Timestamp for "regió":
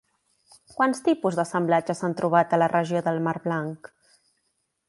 2.75-3.07